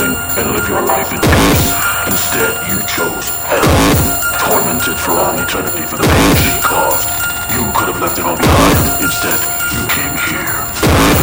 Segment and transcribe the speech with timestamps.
[0.00, 1.72] and live your life in peace.
[2.06, 7.08] Instead, you chose hell, tormented for all eternity for the pain she caused.
[7.56, 9.02] You could have left it all behind.
[9.02, 9.40] Instead,
[9.72, 10.56] you came here.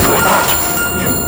[0.04, 0.48] For that,
[1.02, 1.23] you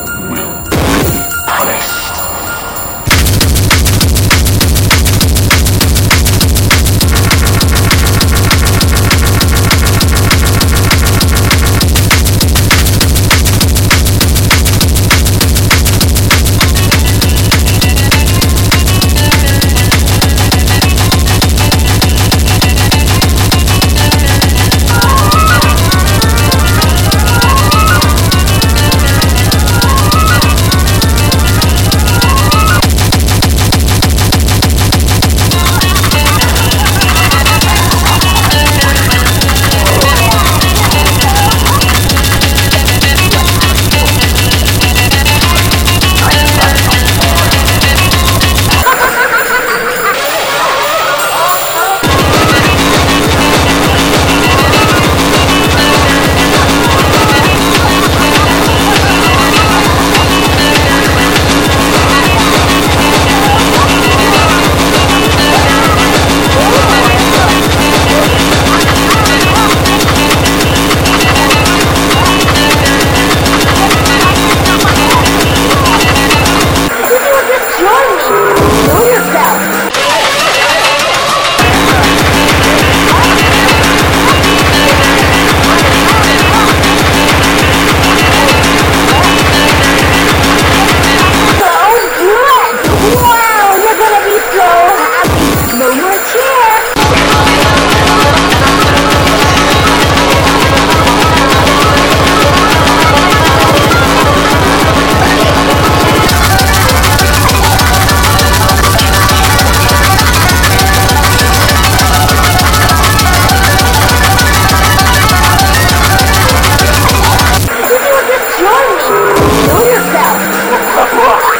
[120.75, 121.51] Fuck.